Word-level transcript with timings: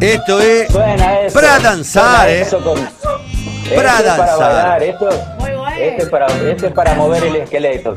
Esto 0.00 0.40
es 0.40 0.68
Suena 0.70 1.20
eso. 1.20 1.34
para 1.40 1.58
danzar, 1.58 2.04
Suena 2.26 2.28
¿eh? 2.30 2.40
eso 2.42 2.60
con- 2.62 2.78
esto 2.78 3.74
Para 3.74 3.96
es 3.96 4.02
para 4.02 4.04
danzar. 4.26 4.38
bailar, 4.38 4.82
esto, 4.82 5.08
Muy 5.38 5.50
bueno. 5.52 5.68
esto 5.80 6.02
es 6.02 6.08
para, 6.10 6.26
esto 6.26 6.66
es 6.66 6.72
para 6.72 6.94
mover 6.94 7.24
el 7.24 7.36
esqueleto. 7.36 7.96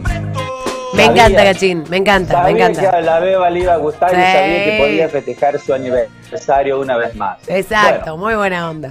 Me 0.94 1.05
Sabía- 1.05 1.26
encanta, 1.26 1.44
Gachín, 1.44 1.84
me 1.90 1.98
encanta, 1.98 2.44
me 2.44 2.52
encanta. 2.52 2.91
que 2.91 3.02
la 3.02 3.20
Beba 3.20 3.49
le 3.49 3.59
iba 3.59 3.73
a 3.73 3.77
gustar 3.77 4.12
y 4.12 4.16
sabía 4.16 4.63
que 4.66 4.77
podía 4.81 5.09
festejar 5.09 5.59
su 5.59 5.73
aniversario 5.73 6.80
una 6.80 6.98
vez 6.98 7.13
más. 7.16 7.38
Exacto, 7.48 8.12
Bueno, 8.12 8.18
muy 8.18 8.35
buena 8.35 8.70
onda. 8.70 8.90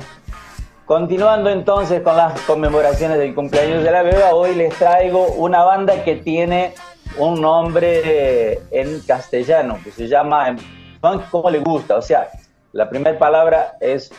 continuando 0.84 1.50
entonces 1.50 2.02
con 2.02 2.16
las 2.16 2.38
conmemoraciones 2.42 3.18
del 3.18 3.34
cumpleaños 3.34 3.82
de 3.82 3.90
la 3.90 4.02
Beba, 4.02 4.34
hoy 4.34 4.54
les 4.54 4.74
traigo 4.74 5.26
una 5.28 5.64
banda 5.64 6.04
que 6.04 6.16
tiene 6.16 6.74
un 7.16 7.40
nombre 7.40 8.60
en 8.70 9.00
castellano, 9.00 9.78
que 9.82 9.90
se 9.90 10.06
llama 10.06 10.54
Funk 11.00 11.28
como 11.30 11.50
le 11.50 11.58
gusta. 11.60 11.96
O 11.96 12.02
sea, 12.02 12.28
la 12.72 12.88
primera 12.88 13.18
palabra 13.18 13.76
es 13.80 14.10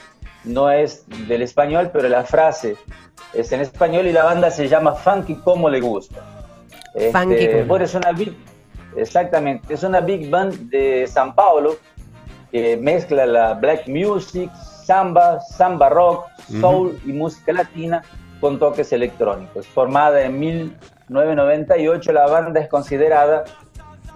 no 0.46 0.72
es 0.72 1.06
del 1.28 1.42
español, 1.42 1.90
pero 1.92 2.08
la 2.08 2.24
frase 2.24 2.78
es 3.34 3.52
en 3.52 3.62
español 3.62 4.08
y 4.08 4.14
la 4.14 4.24
banda 4.24 4.50
se 4.50 4.68
llama 4.68 4.94
Funky 4.96 5.36
como 5.36 5.70
le 5.70 5.82
gusta. 5.82 6.22
Este, 6.96 7.12
Funky 7.12 7.48
como- 7.52 7.66
bueno, 7.66 7.86
es 7.86 7.94
una 7.94 8.12
big, 8.14 8.36
exactamente, 8.96 9.74
es 9.74 9.84
una 9.84 10.00
big 10.00 10.30
band 10.30 10.70
de 10.70 11.06
San 11.08 11.36
Paulo 11.36 11.76
que 12.52 12.78
mezcla 12.78 13.26
la 13.26 13.54
black 13.54 13.88
music, 13.88 14.50
samba, 14.56 15.40
samba 15.42 15.90
rock, 15.90 16.26
soul 16.60 17.00
y 17.06 17.12
música 17.12 17.54
latina 17.54 18.02
con 18.42 18.58
toques 18.58 18.92
electrónicos. 18.94 19.68
Formada 19.68 20.22
en 20.24 20.40
1998, 20.40 22.12
la 22.12 22.26
banda 22.28 22.60
es 22.62 22.70
considerada 22.70 23.44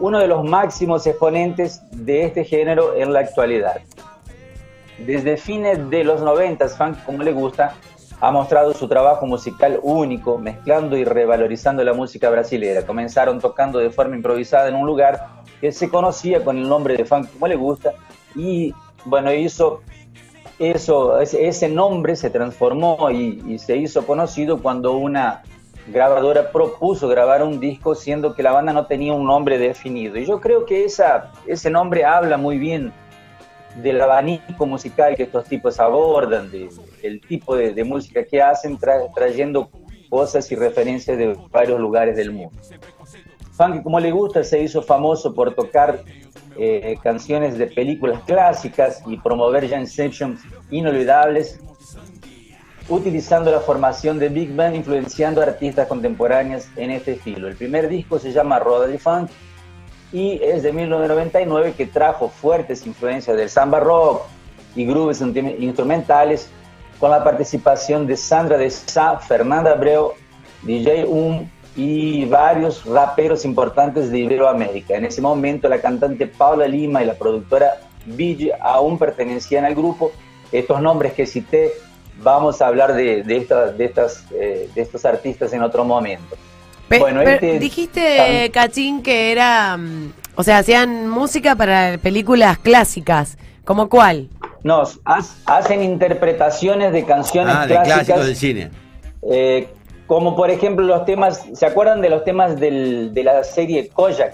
uno 0.03 0.19
de 0.19 0.27
los 0.27 0.43
máximos 0.43 1.07
exponentes 1.07 1.81
de 1.91 2.25
este 2.25 2.43
género 2.43 2.93
en 2.93 3.13
la 3.13 3.21
actualidad. 3.21 3.79
Desde 4.97 5.37
fines 5.37 5.89
de 5.89 6.03
los 6.03 6.21
90, 6.21 6.67
Funk, 6.67 7.05
como 7.05 7.23
le 7.23 7.31
gusta, 7.31 7.75
ha 8.19 8.29
mostrado 8.29 8.73
su 8.73 8.89
trabajo 8.89 9.25
musical 9.25 9.79
único, 9.81 10.37
mezclando 10.37 10.97
y 10.97 11.05
revalorizando 11.05 11.85
la 11.85 11.93
música 11.93 12.29
brasilera. 12.29 12.85
Comenzaron 12.85 13.39
tocando 13.39 13.79
de 13.79 13.91
forma 13.91 14.17
improvisada 14.17 14.67
en 14.67 14.75
un 14.75 14.85
lugar 14.85 15.25
que 15.61 15.71
se 15.71 15.87
conocía 15.87 16.43
con 16.43 16.57
el 16.57 16.67
nombre 16.67 16.97
de 16.97 17.05
Funk, 17.05 17.29
como 17.31 17.47
le 17.47 17.55
gusta, 17.55 17.93
y 18.35 18.73
bueno, 19.05 19.31
hizo 19.31 19.83
eso, 20.59 21.17
ese, 21.21 21.69
nombre 21.69 22.17
se 22.17 22.29
transformó 22.29 23.09
y, 23.09 23.41
y 23.47 23.57
se 23.57 23.77
hizo 23.77 24.05
conocido 24.05 24.61
cuando 24.61 24.97
una 24.97 25.43
grabadora 25.87 26.51
propuso 26.51 27.07
grabar 27.07 27.43
un 27.43 27.59
disco 27.59 27.95
siendo 27.95 28.33
que 28.35 28.43
la 28.43 28.51
banda 28.51 28.73
no 28.73 28.85
tenía 28.85 29.13
un 29.13 29.25
nombre 29.25 29.57
definido. 29.57 30.17
Y 30.17 30.25
yo 30.25 30.39
creo 30.39 30.65
que 30.65 30.85
esa, 30.85 31.31
ese 31.45 31.69
nombre 31.69 32.05
habla 32.05 32.37
muy 32.37 32.57
bien 32.57 32.91
del 33.81 33.99
abanico 34.01 34.65
musical 34.65 35.15
que 35.15 35.23
estos 35.23 35.45
tipos 35.45 35.79
abordan, 35.79 36.49
de- 36.51 36.69
del 37.01 37.19
tipo 37.21 37.55
de, 37.55 37.83
música 37.83 38.23
que 38.23 38.41
hacen, 38.41 38.77
tra- 38.77 39.11
trayendo 39.13 39.69
cosas 40.09 40.51
y 40.51 40.55
referencias 40.55 41.17
de 41.17 41.35
varios 41.51 41.79
lugares 41.79 42.15
del 42.15 42.31
mundo. 42.31 42.55
Funk, 43.53 43.83
como 43.83 43.99
le 43.99 44.11
gusta, 44.11 44.43
se 44.43 44.61
hizo 44.61 44.81
famoso 44.81 45.33
por 45.33 45.53
tocar 45.55 46.03
eh, 46.55 46.97
canciones 47.01 47.57
de 47.57 47.65
películas 47.67 48.21
clásicas 48.25 49.01
y 49.07 49.17
promover 49.17 49.67
sessions 49.87 50.41
inolvidables, 50.69 51.59
utilizando 52.89 53.51
la 53.51 53.59
formación 53.59 54.19
de 54.19 54.29
Big 54.29 54.53
Band, 54.55 54.75
influenciando 54.75 55.41
artistas 55.41 55.87
contemporáneas 55.87 56.67
en 56.75 56.91
este 56.91 57.13
estilo. 57.13 57.47
El 57.47 57.55
primer 57.55 57.87
disco 57.87 58.19
se 58.19 58.31
llama 58.31 58.59
Roda 58.59 58.87
de 58.87 58.99
Funk 58.99 59.29
y 60.11 60.39
es 60.43 60.63
de 60.63 60.73
1999 60.73 61.73
que 61.75 61.87
trajo 61.87 62.29
fuertes 62.29 62.85
influencias 62.85 63.35
del 63.35 63.49
samba 63.49 63.79
rock 63.79 64.23
y 64.75 64.85
grooves 64.85 65.21
instrumentales 65.21 66.49
con 66.99 67.11
la 67.11 67.23
participación 67.23 68.05
de 68.05 68.17
Sandra 68.17 68.57
de 68.57 68.69
Sá, 68.69 69.17
Fernanda 69.17 69.71
Abreu, 69.71 70.13
DJ 70.61 71.05
Um 71.05 71.49
y 71.75 72.25
varios 72.25 72.85
raperos 72.85 73.45
importantes 73.45 74.11
de 74.11 74.19
Iberoamérica. 74.19 74.95
En 74.95 75.05
ese 75.05 75.21
momento 75.21 75.67
la 75.67 75.81
cantante 75.81 76.27
Paula 76.27 76.67
Lima 76.67 77.01
y 77.01 77.05
la 77.05 77.15
productora 77.15 77.79
Billie 78.05 78.53
aún 78.59 78.97
pertenecían 78.99 79.65
al 79.65 79.73
grupo. 79.73 80.11
Estos 80.51 80.81
nombres 80.81 81.13
que 81.13 81.25
cité, 81.25 81.71
vamos 82.21 82.61
a 82.61 82.67
hablar 82.67 82.93
de, 82.93 83.23
de, 83.23 83.37
esta- 83.37 83.71
de 83.71 83.85
estas, 83.85 84.25
eh, 84.33 84.69
de 84.73 84.81
estos 84.81 85.05
artistas 85.05 85.51
en 85.53 85.61
otro 85.63 85.83
momento. 85.83 86.35
Pe- 86.87 86.99
Bueno, 86.99 87.21
pero 87.23 87.31
este- 87.35 87.59
dijiste, 87.59 88.51
Cachín, 88.53 89.01
que 89.01 89.31
era. 89.31 89.77
mm, 89.77 90.13
O 90.35 90.41
sea, 90.43 90.57
hacían 90.57 91.07
música 91.09 91.55
para 91.55 91.99
películas 91.99 92.57
clásicas. 92.57 93.37
¿Como 93.65 93.87
cuál? 93.87 94.29
Nos 94.63 94.99
ha- 95.05 95.21
hacen 95.45 95.83
interpretaciones 95.83 96.91
de 96.91 97.05
canciones 97.05 97.53
Ah, 97.55 97.67
de 97.67 97.75
clásicas, 97.75 97.95
clásicos 98.05 98.25
del 98.25 98.35
cine. 98.35 98.71
eh, 99.29 99.67
como 100.07 100.35
por 100.35 100.49
ejemplo 100.49 100.85
los 100.85 101.05
temas, 101.05 101.45
¿se 101.53 101.65
acuerdan 101.67 102.01
de 102.01 102.09
los 102.09 102.23
temas 102.23 102.59
del- 102.59 103.13
de 103.13 103.23
la 103.23 103.43
serie 103.43 103.89
Kojak? 103.89 104.33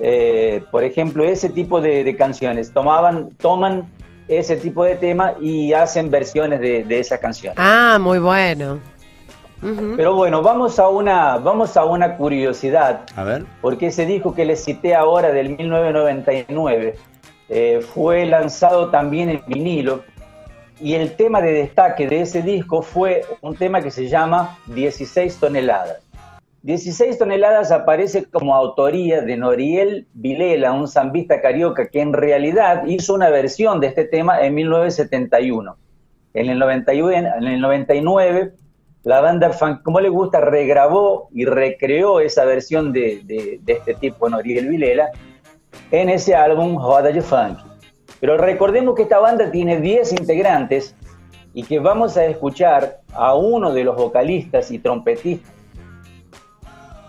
Eh, 0.00 0.62
por 0.70 0.84
ejemplo, 0.84 1.24
ese 1.24 1.48
tipo 1.50 1.80
de, 1.80 2.04
de 2.04 2.16
canciones, 2.16 2.72
tomaban, 2.72 3.30
toman 3.40 3.84
ese 4.28 4.56
tipo 4.56 4.84
de 4.84 4.96
tema 4.96 5.34
y 5.40 5.72
hacen 5.72 6.10
versiones 6.10 6.60
de, 6.60 6.84
de 6.84 6.98
esa 7.00 7.18
canción. 7.18 7.54
Ah, 7.56 7.98
muy 8.00 8.18
bueno. 8.18 8.80
Pero 9.96 10.16
bueno, 10.16 10.42
vamos 10.42 10.80
a 10.80 10.88
una, 10.88 11.38
vamos 11.38 11.76
a 11.76 11.84
una 11.84 12.16
curiosidad. 12.16 13.02
A 13.14 13.22
ver. 13.22 13.44
porque 13.60 13.86
ese 13.86 14.06
disco 14.06 14.34
que 14.34 14.44
les 14.44 14.64
cité 14.64 14.92
ahora 14.96 15.30
del 15.30 15.50
1999 15.50 16.96
eh, 17.48 17.80
fue 17.94 18.26
lanzado 18.26 18.90
también 18.90 19.30
en 19.30 19.42
vinilo 19.46 20.02
y 20.80 20.94
el 20.94 21.14
tema 21.14 21.40
de 21.40 21.52
destaque 21.52 22.08
de 22.08 22.22
ese 22.22 22.42
disco 22.42 22.82
fue 22.82 23.24
un 23.40 23.54
tema 23.54 23.80
que 23.80 23.92
se 23.92 24.08
llama 24.08 24.58
16 24.66 25.36
toneladas. 25.36 25.98
16 26.62 27.18
toneladas 27.18 27.72
aparece 27.72 28.24
como 28.24 28.54
autoría 28.54 29.20
de 29.20 29.36
Noriel 29.36 30.06
Vilela, 30.14 30.72
un 30.72 30.86
zambista 30.86 31.40
carioca 31.40 31.88
que 31.88 32.00
en 32.00 32.12
realidad 32.12 32.84
hizo 32.86 33.14
una 33.14 33.30
versión 33.30 33.80
de 33.80 33.88
este 33.88 34.04
tema 34.04 34.40
en 34.40 34.54
1971. 34.54 35.76
En 36.34 36.48
el 36.48 36.58
91, 36.58 37.36
en 37.38 37.44
el 37.44 37.60
99 37.60 38.52
la 39.04 39.20
banda 39.20 39.50
Funk, 39.50 39.82
como 39.82 40.00
le 40.00 40.08
gusta, 40.08 40.40
regrabó 40.40 41.28
y 41.32 41.44
recreó 41.44 42.20
esa 42.20 42.44
versión 42.44 42.92
de, 42.92 43.60
este 43.66 43.94
tipo, 43.94 44.28
Noriel 44.28 44.68
Vilela, 44.68 45.10
en 45.90 46.08
ese 46.08 46.36
álbum 46.36 46.76
Roda 46.76 47.10
de 47.10 47.20
Funky. 47.20 47.64
Pero 48.20 48.36
recordemos 48.36 48.94
que 48.94 49.02
esta 49.02 49.18
banda 49.18 49.50
tiene 49.50 49.80
10 49.80 50.12
integrantes 50.12 50.94
y 51.52 51.64
que 51.64 51.80
vamos 51.80 52.16
a 52.16 52.24
escuchar 52.26 53.00
a 53.12 53.34
uno 53.34 53.72
de 53.72 53.82
los 53.82 53.96
vocalistas 53.96 54.70
y 54.70 54.78
trompetistas, 54.78 55.50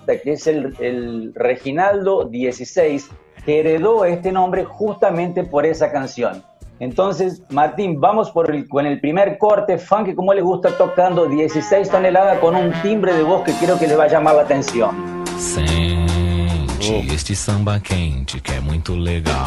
que 0.05 0.33
es 0.33 0.47
el, 0.47 0.75
el 0.79 1.31
Reginaldo 1.35 2.25
16, 2.25 3.09
que 3.45 3.59
heredó 3.59 4.05
este 4.05 4.31
nombre 4.31 4.63
justamente 4.65 5.43
por 5.43 5.65
esa 5.65 5.91
canción. 5.91 6.43
Entonces, 6.79 7.43
Martín, 7.49 7.99
vamos 8.01 8.31
por 8.31 8.53
el- 8.53 8.67
con 8.67 8.85
el 8.85 8.99
primer 8.99 9.37
corte, 9.37 9.77
funk, 9.77 10.15
como 10.15 10.33
le 10.33 10.41
gusta, 10.41 10.69
tocando 10.77 11.27
16 11.27 11.89
toneladas 11.89 12.39
con 12.39 12.55
un 12.55 12.71
timbre 12.81 13.13
de 13.13 13.23
voz 13.23 13.43
que 13.43 13.53
creo 13.53 13.77
que 13.79 13.87
les 13.87 13.97
va 13.97 14.03
a 14.05 14.07
llamar 14.07 14.35
la 14.35 14.41
atención. 14.41 15.23
Sente 15.37 17.13
este 17.13 17.35
samba 17.35 17.79
quente 17.79 18.41
que 18.41 18.53
é 18.53 18.59
muito 18.59 18.95
legal. 18.95 19.45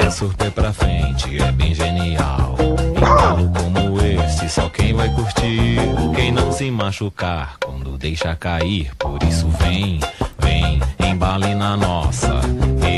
É 0.00 0.08
surpresa 0.10 0.52
pra 0.52 0.72
frente, 0.72 1.36
é 1.42 1.52
bem 1.52 1.74
genial. 1.74 2.54
Como 3.58 3.95
este, 4.26 4.48
só 4.48 4.68
quem 4.68 4.92
vai 4.92 5.08
curtir. 5.10 5.76
Quem 6.14 6.32
não 6.32 6.52
se 6.52 6.70
machucar 6.70 7.56
quando 7.64 7.96
deixa 7.96 8.34
cair. 8.36 8.90
Por 8.98 9.22
isso 9.22 9.48
vem, 9.48 10.00
vem, 10.38 10.80
embale 11.08 11.54
na 11.54 11.76
nossa. 11.76 12.40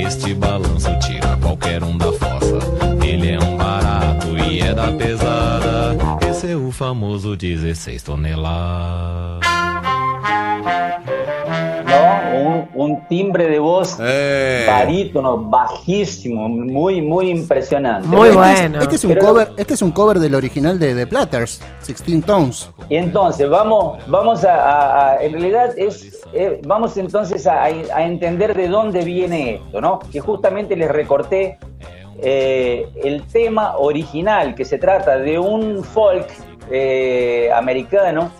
Este 0.03 0.35
balanço 0.35 0.91
tira 1.01 1.37
qualquer 1.37 1.83
um 1.83 1.97
da 1.97 2.13
fossa. 2.13 2.59
Ele 3.05 3.33
é 3.33 3.39
um 3.39 3.57
barato 3.57 4.39
e 4.39 4.61
é 4.61 4.75
da 4.75 4.91
pesada. 4.93 5.97
Esse 6.29 6.53
é 6.53 6.57
o 6.57 6.71
famoso 6.71 7.37
16 7.37 8.03
toneladas. 8.03 9.78
Timbre 13.08 13.49
de 13.49 13.58
voz 13.58 13.96
Eh. 14.00 14.64
barítono, 14.69 15.38
bajísimo, 15.38 16.49
muy, 16.49 17.00
muy 17.02 17.31
impresionante. 17.31 18.06
Muy 18.06 18.28
Este 18.28 18.31
es- 18.31 18.60
bueno. 18.60 18.81
Este 18.82 18.96
es 18.96 19.05
un 19.05 19.14
Pero- 19.14 19.26
cover, 19.26 19.49
este 19.56 19.75
es 19.75 19.82
un 19.82 19.90
cover 19.93 20.19
del 20.19 20.34
original 20.34 20.78
de 20.78 20.94
The 20.94 21.06
Platters, 21.06 21.60
16 21.87 22.25
Tones. 22.25 22.70
Y 22.88 22.96
entonces 22.96 23.49
vamos, 23.49 23.99
vamos 24.06 24.44
a, 24.44 24.55
a- 24.55 25.10
a- 25.12 25.22
en 25.22 25.32
realidad 25.32 25.76
es, 25.78 26.20
eh, 26.32 26.60
vamos 26.66 26.96
entonces 26.96 27.46
a, 27.46 27.64
a 27.64 28.02
entender 28.05 28.55
de 28.55 28.69
dónde 28.69 29.05
viene 29.05 29.55
esto, 29.56 29.81
¿no? 29.81 29.99
Que 30.12 30.20
justamente 30.20 30.76
les 30.76 30.90
recorté 30.90 31.58
eh, 32.20 32.88
el 33.05 33.22
tema 33.28 33.76
original, 33.76 34.55
que 34.56 34.64
se 34.64 34.78
trata 34.78 35.19
de 35.19 35.38
un 35.38 35.84
folk 35.84 36.26
eh, 36.70 37.49
americano 37.55 38.31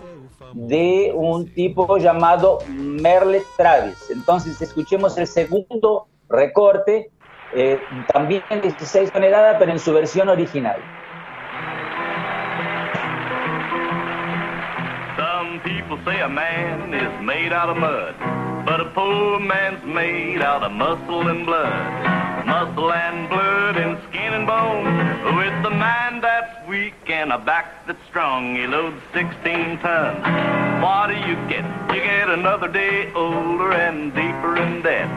de 0.55 1.13
un 1.15 1.53
tipo 1.55 1.99
llamado 1.99 2.59
Merle 2.69 3.43
Travis. 3.57 4.11
Entonces 4.11 4.61
escuchemos 4.61 5.17
el 5.19 5.27
segundo 5.27 6.09
recorte 6.29 7.11
eh, 7.55 7.79
también 8.13 8.43
16 8.51 9.11
toneladas, 9.13 9.57
pero 9.59 9.73
en 9.73 9.79
su 9.79 9.93
versión 9.93 10.29
original. 10.29 10.77
Some 15.17 15.61
people 15.61 15.99
say 16.05 16.21
a 16.21 16.29
man 16.29 16.93
is 16.95 17.23
made 17.23 17.53
out 17.53 17.71
of 17.71 17.77
mud, 17.79 18.15
but 18.65 18.81
a 18.81 18.93
poor 18.95 19.41
man's 19.41 19.83
made 19.85 20.43
out 20.43 20.63
of 20.63 20.73
muscle 20.73 21.29
and 21.29 21.47
blood. 21.47 22.18
Muscle 22.49 22.93
and 22.93 23.29
blood 23.29 23.77
and 23.77 23.99
skin 24.09 24.33
and 24.33 24.47
bone. 24.47 25.37
With 25.37 25.67
a 25.67 25.71
mind 25.71 26.23
that's 26.25 26.67
weak 26.67 26.95
and 27.09 27.31
a 27.31 27.39
back 27.39 27.87
that's 27.87 28.03
strong, 28.09 28.57
he 28.57 28.67
loads 28.67 28.97
16 29.13 29.79
tons. 29.79 30.83
What 30.83 31.09
do 31.09 31.17
you 31.29 31.37
get? 31.47 31.65
You 31.95 32.03
get 32.03 32.31
another 32.31 32.69
day 32.69 33.13
older 33.13 33.73
and 33.73 34.15
deeper 34.15 34.57
in 34.57 34.83
debt. 34.83 35.09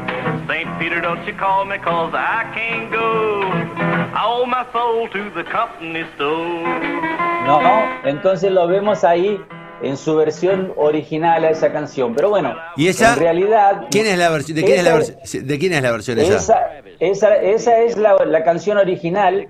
St. 0.47 0.67
Peter, 0.77 0.99
don't 0.99 1.25
you 1.25 1.33
call 1.33 1.63
me, 1.65 1.77
cause 1.77 2.13
I 2.13 2.51
can't 2.53 2.91
go. 2.91 3.41
I 3.43 4.23
owe 4.25 4.45
my 4.45 4.65
soul 4.73 5.07
to 5.09 5.29
the 5.29 5.43
company 5.45 6.03
store. 6.15 7.11
¿no? 7.45 7.61
Entonces 8.03 8.51
lo 8.51 8.67
vemos 8.67 9.03
ahí 9.03 9.41
en 9.83 9.97
su 9.97 10.15
versión 10.15 10.73
original 10.77 11.43
a 11.43 11.49
esa 11.49 11.71
canción. 11.71 12.13
Pero 12.15 12.29
bueno, 12.29 12.55
¿Y 12.77 12.87
esa? 12.87 13.13
en 13.13 13.19
realidad... 13.19 13.87
¿Quién 13.91 14.05
es 14.07 14.17
la 14.17 14.29
versión? 14.29 14.55
¿De 14.57 14.63
quién 14.63 14.77
es 14.79 14.83
la 14.83 14.93
versión? 14.93 15.47
¿De 15.47 15.59
quién 15.59 15.73
es 15.73 15.81
la 15.81 15.91
versión 15.91 16.19
esa? 16.19 16.35
Esa, 16.35 16.65
esa, 16.99 17.35
esa 17.37 17.77
es 17.79 17.97
la, 17.97 18.15
la 18.25 18.43
canción 18.43 18.77
original 18.77 19.47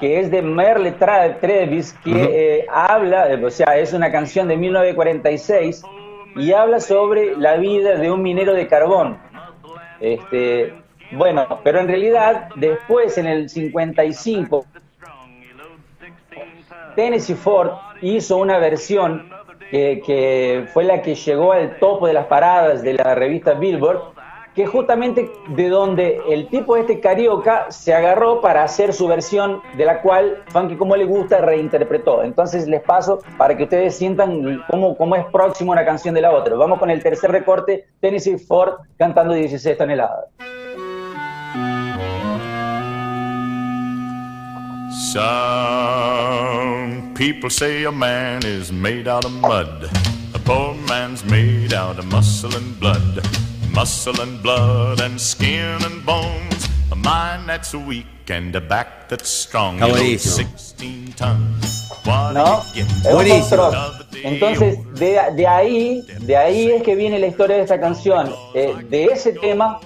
que 0.00 0.20
es 0.20 0.30
de 0.30 0.42
Merle 0.42 0.96
Tra- 0.98 1.38
Travis 1.40 1.94
que 2.04 2.58
eh, 2.60 2.66
habla, 2.72 3.32
eh, 3.32 3.44
o 3.44 3.50
sea, 3.50 3.78
es 3.78 3.92
una 3.92 4.10
canción 4.12 4.48
de 4.48 4.56
1946 4.56 5.82
y 6.36 6.52
habla 6.52 6.80
sobre 6.80 7.36
la 7.36 7.56
vida 7.56 7.96
de 7.96 8.10
un 8.10 8.22
minero 8.22 8.54
de 8.54 8.66
carbón. 8.66 9.18
Este, 10.00 10.74
bueno, 11.12 11.60
pero 11.62 11.80
en 11.80 11.88
realidad 11.88 12.48
después 12.56 13.16
en 13.18 13.26
el 13.26 13.48
55 13.48 14.64
Tennessee 16.96 17.34
Ford 17.34 17.70
hizo 18.02 18.36
una 18.36 18.58
versión 18.58 19.28
que, 19.72 20.02
que 20.04 20.66
fue 20.74 20.84
la 20.84 21.00
que 21.00 21.14
llegó 21.14 21.52
al 21.52 21.78
topo 21.78 22.06
de 22.06 22.12
las 22.12 22.26
paradas 22.26 22.82
de 22.82 22.92
la 22.92 23.14
revista 23.14 23.54
Billboard, 23.54 24.00
que 24.54 24.66
justamente 24.66 25.32
de 25.48 25.68
donde 25.70 26.20
el 26.28 26.48
tipo 26.48 26.76
este 26.76 27.00
carioca 27.00 27.70
se 27.70 27.94
agarró 27.94 28.42
para 28.42 28.64
hacer 28.64 28.92
su 28.92 29.08
versión 29.08 29.62
de 29.78 29.86
la 29.86 30.02
cual 30.02 30.44
Funky 30.48 30.76
como 30.76 30.94
le 30.94 31.06
gusta 31.06 31.40
reinterpretó. 31.40 32.22
Entonces 32.22 32.68
les 32.68 32.82
paso 32.82 33.20
para 33.38 33.56
que 33.56 33.62
ustedes 33.62 33.96
sientan 33.96 34.62
cómo, 34.70 34.94
cómo 34.94 35.16
es 35.16 35.24
próximo 35.32 35.72
una 35.72 35.86
canción 35.86 36.14
de 36.14 36.20
la 36.20 36.32
otra. 36.32 36.54
Vamos 36.54 36.78
con 36.78 36.90
el 36.90 37.02
tercer 37.02 37.32
recorte, 37.32 37.86
Tennessee 37.98 38.36
Ford 38.36 38.74
cantando 38.98 39.32
16 39.32 39.78
toneladas. 39.78 40.26
Some 45.12 46.31
people 47.22 47.50
say 47.50 47.84
a 47.84 47.92
man 47.92 48.44
is 48.44 48.72
made 48.72 49.06
out 49.06 49.24
of 49.24 49.30
mud. 49.30 49.88
A 50.34 50.40
poor 50.40 50.74
man's 50.88 51.24
made 51.24 51.72
out 51.72 51.96
of 51.96 52.04
muscle 52.06 52.52
and 52.56 52.80
blood. 52.80 53.20
Muscle 53.70 54.20
and 54.20 54.42
blood 54.42 55.00
and 55.00 55.20
skin 55.20 55.78
and 55.84 56.04
bones. 56.04 56.68
A 56.90 56.96
mind 56.96 57.48
that's 57.48 57.72
weak 57.74 58.28
and 58.28 58.52
a 58.56 58.60
back 58.60 59.08
that's 59.08 59.28
strong. 59.28 59.78
You 59.78 59.92
buenísimo. 59.94 60.50
16 60.58 61.12
tons. 61.14 61.88
What 62.04 62.32
¿no? 62.34 62.64
Es. 62.74 63.52
Entonces, 64.24 64.78
de, 64.94 65.20
de 65.36 65.46
ahí, 65.46 66.02
de 66.22 66.36
ahí 66.36 66.70
es 66.72 66.82
que 66.82 66.96
viene 66.96 67.20
la 67.20 67.28
historia 67.28 67.54
de 67.54 67.62
esta 67.62 67.78
canción. 67.78 68.34
Eh, 68.52 68.74
de 68.90 69.04
ese 69.04 69.32
tema, 69.34 69.78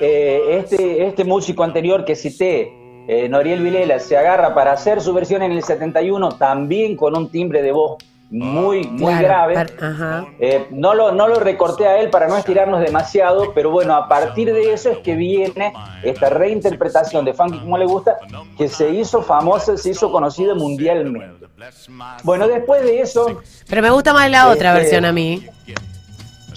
eh, 0.00 0.58
este, 0.58 1.06
este 1.06 1.22
músico 1.24 1.62
anterior 1.62 2.04
que 2.04 2.16
cité, 2.16 2.79
eh, 3.08 3.28
Noriel 3.28 3.62
Vilela, 3.62 3.98
se 3.98 4.16
agarra 4.16 4.54
para 4.54 4.72
hacer 4.72 5.00
su 5.00 5.12
versión 5.12 5.42
en 5.42 5.52
el 5.52 5.62
71, 5.62 6.30
también 6.32 6.96
con 6.96 7.16
un 7.16 7.28
timbre 7.30 7.62
de 7.62 7.72
voz 7.72 7.96
muy, 8.32 8.84
muy 8.86 9.12
Claro, 9.18 9.22
grave. 9.26 9.56
ajá. 9.80 10.24
Eh, 10.38 10.66
no, 10.70 10.94
lo, 10.94 11.10
no 11.10 11.26
lo 11.26 11.40
recorté 11.40 11.88
a 11.88 11.98
él 12.00 12.10
para 12.10 12.28
no 12.28 12.36
estirarnos 12.36 12.80
demasiado, 12.80 13.52
pero 13.54 13.70
bueno, 13.72 13.94
a 13.96 14.06
partir 14.08 14.52
de 14.52 14.72
eso 14.72 14.88
es 14.90 14.98
que 14.98 15.16
viene 15.16 15.72
esta 16.04 16.28
reinterpretación 16.30 17.24
de 17.24 17.34
Funky 17.34 17.58
como 17.58 17.76
le 17.76 17.86
gusta, 17.86 18.18
que 18.56 18.68
se 18.68 18.88
hizo 18.90 19.20
famosa, 19.22 19.76
se 19.76 19.90
hizo 19.90 20.12
conocida 20.12 20.54
mundialmente. 20.54 21.46
Bueno, 22.22 22.46
después 22.46 22.82
de 22.84 23.00
eso, 23.00 23.40
Pero 23.68 23.82
me 23.82 23.90
gusta 23.90 24.12
más 24.12 24.30
la 24.30 24.48
otra 24.48 24.70
Este- 24.70 24.80
versión 24.82 25.04
a 25.06 25.12
mí. 25.12 25.44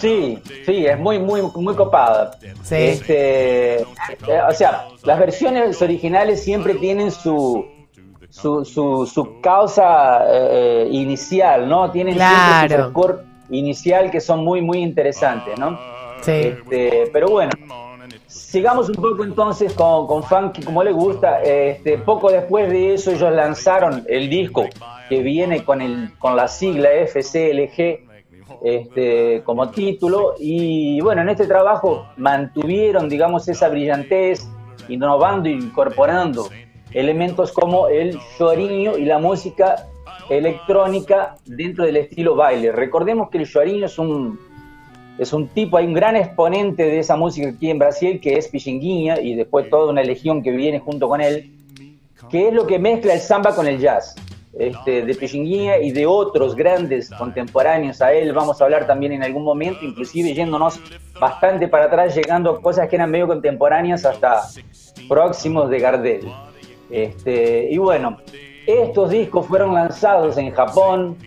Sí, 0.03 0.39
sí, 0.65 0.85
es 0.85 0.99
muy, 0.99 1.17
muy, 1.19 1.41
muy 1.55 1.75
copada. 1.75 2.31
Sí. 2.61 2.75
Este, 2.75 3.81
eh, 3.81 3.85
o 4.47 4.51
sea, 4.53 4.87
las 5.03 5.17
versiones 5.19 5.81
originales 5.81 6.43
siempre 6.43 6.75
tienen 6.75 7.09
su, 7.11 7.65
su, 8.29 8.65
su, 8.65 9.05
su 9.05 9.41
causa 9.41 10.23
eh, 10.29 10.87
inicial, 10.91 11.67
¿no? 11.67 11.89
Tienen 11.91 12.15
siempre 12.15 12.35
Claro. 12.35 12.67
su 12.69 12.83
frescor 12.91 13.23
inicial 13.49 14.11
que 14.11 14.19
son 14.21 14.43
muy, 14.43 14.61
muy 14.61 14.79
interesantes, 14.79 15.57
¿no? 15.57 15.79
Sí. 16.21 16.31
Este, 16.31 17.09
pero 17.11 17.27
bueno, 17.29 17.51
sigamos 18.27 18.89
un 18.89 18.95
poco 18.95 19.23
entonces 19.23 19.73
con, 19.73 20.07
con 20.07 20.23
Funky 20.23 20.63
como 20.63 20.83
le 20.83 20.91
gusta. 20.91 21.41
Este, 21.41 21.97
poco 21.97 22.31
después 22.31 22.69
de 22.69 22.93
eso 22.93 23.11
ellos 23.11 23.31
lanzaron 23.33 24.05
el 24.07 24.29
disco 24.29 24.65
que 25.09 25.21
viene 25.21 25.63
con, 25.65 25.81
el, 25.81 26.11
con 26.19 26.35
la 26.35 26.47
sigla 26.47 26.89
FCLG 27.07 28.02
este, 28.61 29.41
como 29.43 29.69
título 29.69 30.35
y 30.39 30.99
bueno, 31.01 31.21
en 31.21 31.29
este 31.29 31.47
trabajo 31.47 32.07
mantuvieron, 32.17 33.09
digamos, 33.09 33.47
esa 33.47 33.69
brillantez, 33.69 34.47
innovando 34.87 35.49
e 35.49 35.53
incorporando 35.53 36.49
elementos 36.91 37.51
como 37.51 37.87
el 37.87 38.19
choriño 38.37 38.97
y 38.97 39.05
la 39.05 39.19
música 39.19 39.87
electrónica 40.29 41.37
dentro 41.45 41.85
del 41.85 41.97
estilo 41.97 42.35
baile. 42.35 42.71
Recordemos 42.71 43.29
que 43.29 43.39
el 43.39 43.49
choriño 43.49 43.85
es 43.85 43.97
un, 43.97 44.39
es 45.17 45.33
un 45.33 45.47
tipo, 45.47 45.77
hay 45.77 45.85
un 45.85 45.93
gran 45.93 46.15
exponente 46.15 46.83
de 46.83 46.99
esa 46.99 47.15
música 47.15 47.49
aquí 47.49 47.69
en 47.69 47.79
Brasil 47.79 48.19
que 48.21 48.37
es 48.37 48.47
Pichinguinha 48.47 49.19
y 49.19 49.35
después 49.35 49.69
toda 49.69 49.91
una 49.91 50.03
legión 50.03 50.41
que 50.41 50.51
viene 50.51 50.79
junto 50.79 51.07
con 51.07 51.21
él, 51.21 51.51
que 52.29 52.47
es 52.47 52.53
lo 52.53 52.65
que 52.65 52.79
mezcla 52.79 53.13
el 53.13 53.19
samba 53.19 53.55
con 53.55 53.67
el 53.67 53.79
jazz. 53.79 54.15
Este, 54.57 55.01
de 55.01 55.15
Pichinguinha 55.15 55.79
y 55.79 55.91
de 55.91 56.05
otros 56.05 56.55
grandes 56.55 57.09
contemporáneos 57.09 58.01
a 58.03 58.13
él, 58.13 58.33
vamos 58.33 58.61
a 58.61 58.65
hablar 58.65 58.85
también 58.85 59.11
en 59.13 59.23
algún 59.23 59.43
momento, 59.43 59.83
inclusive 59.83 60.33
yéndonos 60.33 60.79
bastante 61.19 61.67
para 61.67 61.85
atrás, 61.85 62.15
llegando 62.15 62.51
a 62.51 62.61
cosas 62.61 62.87
que 62.87 62.95
eran 62.95 63.09
medio 63.09 63.27
contemporáneas 63.27 64.05
hasta 64.05 64.43
próximos 65.09 65.71
de 65.71 65.79
Gardel. 65.79 66.31
Este, 66.91 67.67
y 67.71 67.77
bueno, 67.79 68.19
estos 68.67 69.09
discos 69.09 69.47
fueron 69.47 69.73
lanzados 69.73 70.37
en 70.37 70.51
Japón 70.51 71.17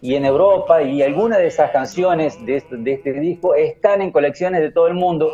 y 0.00 0.14
en 0.14 0.24
Europa 0.24 0.82
y 0.82 1.02
algunas 1.02 1.38
de 1.38 1.48
esas 1.48 1.70
canciones 1.72 2.44
de 2.46 2.56
este, 2.56 2.76
de 2.78 2.92
este 2.94 3.12
disco 3.12 3.54
están 3.54 4.00
en 4.00 4.10
colecciones 4.10 4.62
de 4.62 4.72
todo 4.72 4.88
el 4.88 4.94
mundo. 4.94 5.30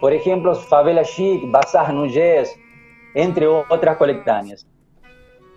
Por 0.00 0.12
ejemplo, 0.12 0.54
Favela 0.54 1.02
Chic, 1.02 1.50
Bazar 1.50 1.94
Nuyes, 1.94 2.54
entre 3.14 3.46
otras 3.46 3.96
colectáneas. 3.96 4.66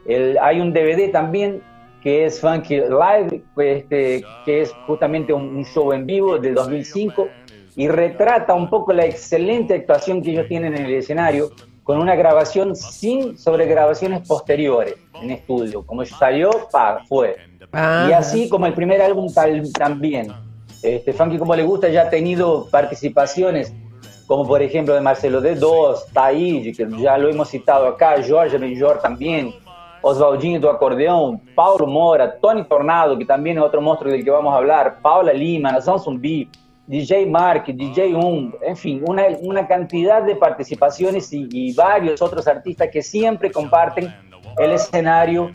El- 0.07 0.37
hay 0.39 0.59
un 0.59 0.73
DVD 0.73 1.11
también 1.11 1.61
que 2.01 2.25
es 2.25 2.39
Funky 2.39 2.77
Live, 2.77 3.43
este, 3.57 4.23
que 4.45 4.61
es 4.61 4.71
justamente 4.85 5.33
un, 5.33 5.65
show 5.65 5.91
en 5.91 6.05
vivo 6.05 6.37
del 6.37 6.55
2005 6.55 7.27
y 7.75 7.87
retrata 7.87 8.53
un 8.53 8.69
poco 8.69 8.93
la 8.93 9.05
excelente 9.05 9.73
actuación 9.73 10.21
que 10.21 10.31
ellos 10.31 10.47
tienen 10.47 10.75
en 10.75 10.85
el 10.85 10.93
escenario 10.93 11.49
con 11.83 11.99
una 11.99 12.15
grabación 12.15 12.75
sin 12.75 13.37
sobregrabaciones 13.37 14.27
posteriores 14.27 14.95
en 15.21 15.31
estudio. 15.31 15.85
Como 15.85 16.05
salió, 16.05 16.51
pa, 16.71 17.03
fue. 17.07 17.35
Ah. 17.71 18.07
Y 18.09 18.13
así 18.13 18.49
como 18.49 18.65
el 18.67 18.73
primer 18.73 19.01
álbum 19.01 19.31
tal, 19.33 19.63
también. 19.73 20.31
Este, 20.81 21.13
Funky 21.13 21.37
como 21.37 21.55
le 21.55 21.63
gusta 21.63 21.89
ya 21.89 22.03
ha 22.03 22.09
tenido 22.09 22.69
participaciones 22.69 23.73
como 24.27 24.45
por 24.45 24.61
ejemplo 24.61 24.93
de 24.93 25.01
Marcelo 25.01 25.41
D2, 25.41 26.11
Taíde, 26.13 26.73
que 26.73 26.87
ya 26.99 27.17
lo 27.17 27.29
hemos 27.29 27.49
citado 27.49 27.87
acá, 27.87 28.17
Jorge 28.27 28.57
Benjor 28.57 28.99
también, 28.99 29.53
Oswaldinho 30.01 30.59
do 30.59 30.69
acordeón, 30.69 31.39
Paulo 31.55 31.87
Mora, 31.87 32.37
Tony 32.39 32.63
Tornado, 32.63 33.17
que 33.17 33.25
también 33.25 33.57
es 33.57 33.63
otro 33.63 33.81
monstruo 33.81 34.11
del 34.11 34.23
que 34.23 34.31
vamos 34.31 34.53
a 34.53 34.57
hablar, 34.57 34.99
Paula 35.01 35.33
Lima, 35.33 35.71
Nação 35.71 35.97
Zumbi, 35.97 36.49
DJ 36.87 37.25
Mark, 37.25 37.65
DJ 37.67 38.15
Um, 38.15 38.51
en 38.61 38.77
fin, 38.77 39.03
una, 39.05 39.67
cantidad 39.67 40.23
de 40.23 40.35
participaciones 40.35 41.29
y, 41.33 41.73
varios 41.73 42.21
otros 42.21 42.47
artistas 42.47 42.89
que 42.91 43.01
siempre 43.01 43.51
comparten 43.51 44.13
el 44.57 44.71
escenario 44.71 45.51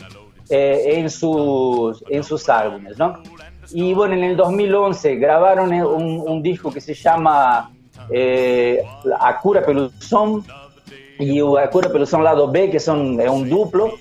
eh, 0.49 0.95
en, 0.97 1.09
sus, 1.09 2.03
en 2.09 2.23
sus 2.23 2.47
álbumes, 2.49 2.97
¿no? 2.99 3.23
Y 3.71 3.93
bueno, 3.93 4.13
en 4.13 4.23
el 4.23 4.37
2011 4.37 5.15
grabaron 5.15 5.73
un, 5.73 6.23
un 6.27 6.43
disco 6.43 6.71
que 6.71 6.81
se 6.81 6.93
llama 6.93 7.71
eh, 8.09 8.83
Acura 9.19 9.65
Pelusón 9.65 10.43
y 11.19 11.39
Acura 11.39 11.89
Pelusón 11.89 12.23
Lado 12.23 12.49
B, 12.49 12.69
que 12.69 12.79
son 12.79 13.19
es 13.19 13.29
un 13.29 13.49
duplo. 13.49 13.93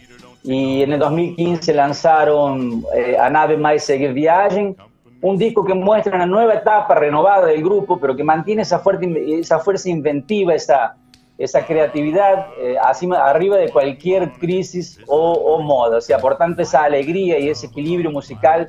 En 0.45 0.93
el 0.93 0.99
2015 0.99 1.73
lanzaron 1.73 2.85
eh, 2.95 3.17
A 3.17 3.31
Nave 3.31 3.57
Mais 3.57 3.85
Seguir 3.85 4.13
Viagem, 4.13 4.75
un 5.21 5.39
disco 5.39 5.65
que 5.65 5.73
muestra 5.73 6.17
una 6.17 6.27
nueva 6.27 6.55
etapa 6.55 6.97
renovada 6.97 7.47
del 7.47 7.63
grupo, 7.63 8.01
pero 8.01 8.17
que 8.17 8.25
mantiene 8.25 8.63
esa, 8.63 8.81
fuerte, 8.81 9.39
esa 9.39 9.61
fuerza 9.61 9.89
inventiva, 9.89 10.53
esa, 10.53 10.97
esa 11.39 11.65
creatividad 11.65 12.49
eh, 12.61 12.77
acima, 12.83 13.25
arriba 13.25 13.57
de 13.57 13.71
cualquier 13.71 14.33
crisis 14.33 14.99
o, 15.07 15.33
o 15.33 15.63
moda. 15.63 15.99
O 15.99 16.01
sea, 16.01 16.19
por 16.19 16.37
tanto, 16.37 16.63
esa 16.63 16.83
alegría 16.83 17.39
y 17.39 17.49
ese 17.49 17.67
equilibrio 17.67 18.11
musical 18.11 18.67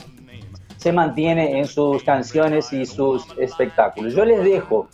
se 0.78 0.92
mantiene 0.92 1.58
en 1.58 1.66
sus 1.66 2.04
canciones 2.04 2.72
y 2.72 2.86
sus 2.86 3.26
espectáculos. 3.40 4.14
Yo 4.14 4.26
les 4.26 4.44
dejo 4.44 4.90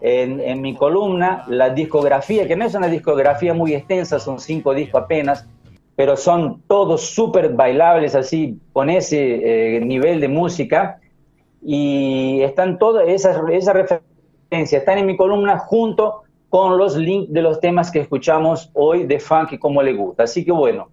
en, 0.00 0.40
en, 0.40 0.60
mi 0.60 0.74
columna 0.74 1.44
la 1.46 1.70
discografía, 1.70 2.48
que 2.48 2.56
no 2.56 2.64
es 2.64 2.74
una 2.74 2.88
discografía 2.88 3.54
muy 3.54 3.74
extensa, 3.74 4.18
son 4.18 4.40
cinco 4.40 4.74
discos 4.74 5.02
apenas, 5.04 5.46
pero 5.96 6.16
son 6.16 6.62
todos 6.68 7.00
súper 7.00 7.54
bailables 7.54 8.14
así, 8.14 8.58
con 8.72 8.90
ese 8.90 9.76
eh, 9.76 9.80
nivel 9.80 10.20
de 10.20 10.28
música, 10.28 11.00
y 11.62 12.42
están 12.42 12.78
todas 12.78 13.08
esas, 13.08 13.36
esas 13.50 13.74
referencias, 13.74 14.80
están 14.80 14.98
en 14.98 15.06
mi 15.06 15.16
columna 15.16 15.58
junto 15.58 16.22
con 16.50 16.78
los 16.78 16.96
links 16.96 17.32
de 17.32 17.42
los 17.42 17.60
temas 17.60 17.90
que 17.90 18.00
escuchamos 18.00 18.70
hoy 18.74 19.04
de 19.04 19.18
funk 19.18 19.52
y 19.52 19.58
cómo 19.58 19.82
le 19.82 19.94
gusta. 19.94 20.24
Así 20.24 20.44
que 20.44 20.52
bueno, 20.52 20.90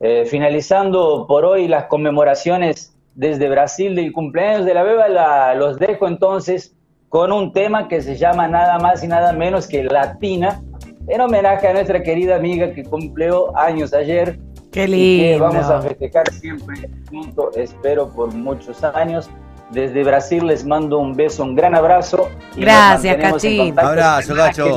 eh, 0.00 0.24
finalizando 0.26 1.26
por 1.26 1.44
hoy 1.44 1.66
las 1.66 1.86
conmemoraciones 1.86 2.94
desde 3.14 3.48
Brasil 3.48 3.94
del 3.94 4.12
cumpleaños 4.12 4.66
de 4.66 4.74
la 4.74 4.82
beba, 4.82 5.08
la, 5.08 5.54
los 5.54 5.78
dejo 5.78 6.06
entonces 6.06 6.74
con 7.08 7.32
un 7.32 7.52
tema 7.52 7.88
que 7.88 8.02
se 8.02 8.16
llama 8.16 8.48
nada 8.48 8.78
más 8.78 9.02
y 9.04 9.06
nada 9.06 9.32
menos 9.32 9.68
que 9.68 9.84
Latina, 9.84 10.62
en 11.08 11.20
homenaje 11.20 11.68
a 11.68 11.72
nuestra 11.72 12.02
querida 12.02 12.36
amiga 12.36 12.72
que 12.72 12.84
cumplió 12.84 13.56
años 13.56 13.92
ayer. 13.92 14.38
Qué 14.70 14.88
lindo. 14.88 15.04
Y 15.04 15.32
que 15.34 15.38
vamos 15.38 15.66
a 15.66 15.80
festejar 15.80 16.30
siempre 16.32 16.88
juntos, 17.08 17.56
espero 17.56 18.08
por 18.08 18.34
muchos 18.34 18.82
años. 18.82 19.30
Desde 19.70 20.04
Brasil 20.04 20.46
les 20.46 20.64
mando 20.64 20.98
un 20.98 21.14
beso, 21.14 21.42
un 21.42 21.54
gran 21.54 21.74
abrazo. 21.74 22.28
y 22.56 22.60
Gracias, 22.60 23.16
Cachín. 23.16 23.78
Abrazo, 23.78 24.34
Gacho. 24.34 24.76